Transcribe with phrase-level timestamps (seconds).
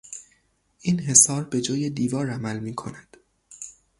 [0.79, 3.17] این حصار به جای دیوار عمل میکند.